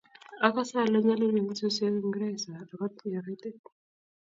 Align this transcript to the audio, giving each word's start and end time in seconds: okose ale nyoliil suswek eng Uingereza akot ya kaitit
okose 0.47 0.71
ale 0.83 0.97
nyoliil 1.05 1.37
suswek 1.59 1.87
eng 1.89 1.97
Uingereza 2.03 2.51
akot 2.63 2.95
ya 3.13 3.19
kaitit 3.25 3.57